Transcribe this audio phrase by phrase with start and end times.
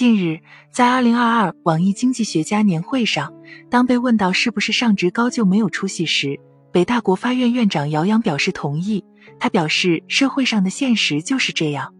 [0.00, 0.40] 近日，
[0.72, 3.34] 在二零二二网易经济学家年会上，
[3.68, 6.40] 当被问到是不是上职高就没有出息时，
[6.72, 9.04] 北大国发院院长姚洋表示同意。
[9.38, 11.92] 他表示，社会上的现实就是这样，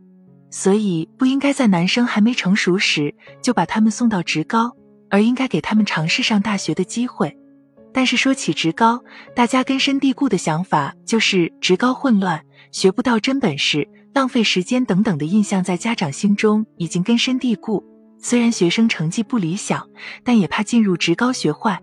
[0.50, 4.74] 所以不应该在男生还没成熟时就把他们送到职高，
[5.10, 7.36] 而应该给他们尝试上大学的机会。
[7.92, 9.02] 但是说起职高，
[9.34, 17.84] 大家根深蒂固的想法就是职高混乱，学不到真本事，浪费时间等等的印象，在家长心中已经根深蒂固。
[18.18, 19.88] 虽然学生成绩不理想，
[20.22, 21.80] 但也怕进入职高学坏。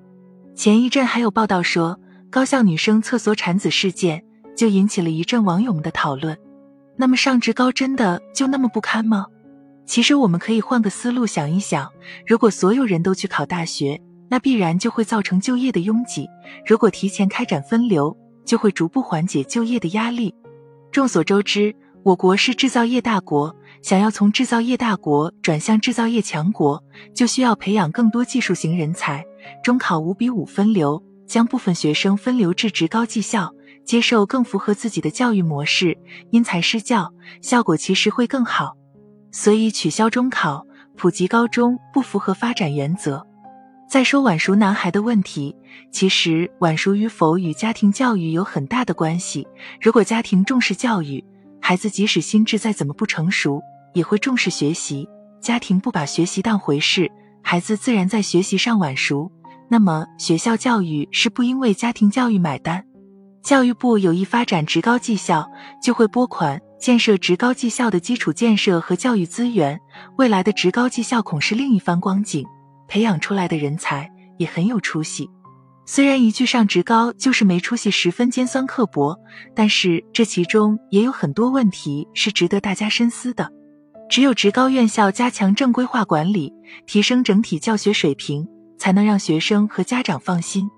[0.55, 4.23] 前一阵还有报道说，高校女生厕所产子事件
[4.55, 6.37] 就引起了一阵网友们的讨论。
[6.95, 9.27] 那么上职高真的就那么不堪吗？
[9.85, 11.91] 其实我们可以换个思路想一想：
[12.25, 16.25] 如果所有人都去考大学，那必然就会造成就业的拥挤；
[16.65, 20.33] 如果提前开展分流，就会逐步缓解就业的压力。
[20.91, 23.55] 众所周知，我国是制造业大国。
[23.83, 29.23] 想要从制造业大国转向制造业强国，就需要培养更多技术型人才。
[29.63, 33.53] 中考五比五分流，将部分学生分流至职高技校，
[33.85, 35.97] 接受更符合自己的教育模式，
[36.31, 38.75] 因材施教，效果其实会更好。
[39.31, 40.65] 所以取消中考，
[40.97, 43.25] 普及高中不符合发展原则。
[43.89, 45.55] 再说晚熟男孩的问题，
[45.91, 49.47] 其实晚熟与否与家庭教育有很大的关系。
[49.81, 51.23] 如果家庭重视教育，
[51.61, 53.61] 孩子即使心智再怎么不成熟，
[53.93, 55.07] 也会重视学习。
[55.39, 57.09] 家庭不把学习当回事，
[57.41, 59.31] 孩子自然在学习上晚熟。
[59.69, 62.83] 那么学校教育是不因为家庭教育买单。
[63.41, 65.49] 教育部有意发展职高技校，
[65.81, 69.79] 就会拨款建设职高技校的基础建设和教育资源。
[70.17, 72.45] 未来的职高技校恐是另一番光景，
[72.87, 75.29] 培养出来的人才也很有出息。
[75.85, 79.17] 虽然一句上职高就是没出息，十分尖酸刻薄，
[79.55, 83.49] 但是这其中也有很多问题是值得大家深思的。
[84.09, 86.53] 只有职高院校加强正规化管理，
[86.85, 90.69] 提升整体教学水平，才能让学生和家长放心。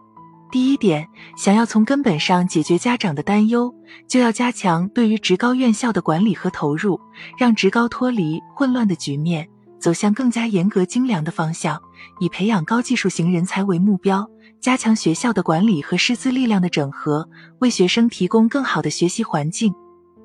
[0.52, 3.72] 第一点，想要从根本上解决家长的担忧，
[4.08, 7.00] 就要加强对于职高院校的管理和投入，
[7.38, 9.48] 让职高脱离混乱的局面，
[9.80, 11.82] 走向更加严格精良的方向，
[12.20, 14.30] 以培养高技术型人才为目标。
[14.60, 17.30] 加强学校的管理和师资力量的整合，
[17.60, 19.74] 为学生提供更好的学习环境。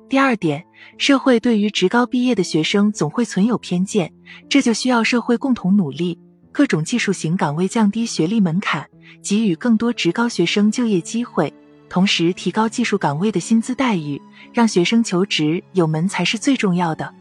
[0.09, 0.63] 第二点，
[0.97, 4.11] 社会对于职高毕业的学生总会存有偏见，
[4.49, 6.19] 这就需要社会共同努力，
[6.51, 8.85] 各种技术型岗位降低学历门槛，
[9.23, 11.51] 给予更多职高学生就业机会，
[11.89, 14.21] 同时提高技术岗位的薪资待遇，
[14.53, 17.11] 让学生求职有门才是最重要的。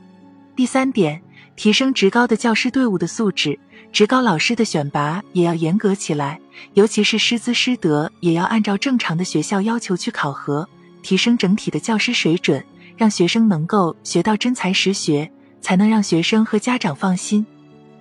[0.57, 1.23] 第三点，
[1.57, 3.59] 提升职高的教师队伍的素质。
[3.93, 6.41] 职高老师的选拔也要严格起来，
[6.73, 10.69] 尤其是师资师德也要按照正常的学校要求去考核，
[11.01, 12.65] 提升整体的教师水准，
[12.97, 17.47] 让学生能够学到真才实学，才能让学生和家长放心。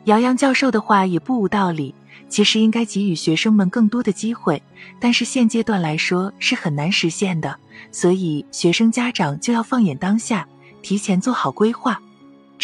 [0.06, 1.94] 姚洋教授的话也不无道理，
[2.28, 4.60] 其实应该给予学生们更多的机会，
[5.00, 7.56] 但是现阶段来说是很难实现的，
[7.92, 10.48] 所以学生家长就要放眼当下，
[10.82, 12.02] 提前做好规划。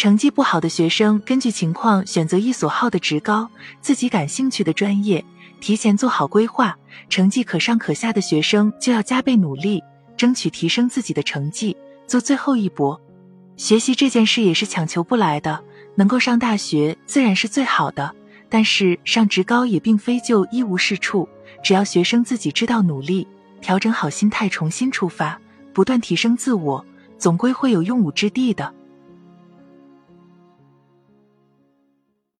[0.00, 3.46] 成绩不好的学生，根据情况选择一所好的职高，
[3.82, 5.22] 自己感兴趣的专业，
[5.60, 6.74] 提前做好规划。
[7.10, 9.84] 成绩可上可下的学生，就要加倍努力，
[10.16, 12.98] 争取提升自己的成绩，做最后一搏。
[13.58, 15.62] 学习这件事也是强求不来的，
[15.96, 18.10] 能够上大学自然是最好的，
[18.48, 21.28] 但是上职高也并非就一无是处。
[21.62, 23.28] 只要学生自己知道努力，
[23.60, 25.38] 调整好心态，重新出发，
[25.74, 26.82] 不断提升自我，
[27.18, 28.74] 总归会有用武之地的。